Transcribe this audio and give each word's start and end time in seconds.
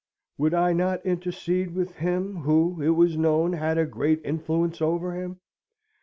Would 0.39 0.55
I 0.55 0.73
not 0.73 1.05
intercede 1.05 1.75
with 1.75 1.97
him, 1.97 2.37
who, 2.37 2.81
it 2.81 2.89
was 2.95 3.17
known, 3.19 3.53
had 3.53 3.77
a 3.77 3.85
great 3.85 4.19
influence 4.25 4.81
over 4.81 5.13
him? 5.13 5.39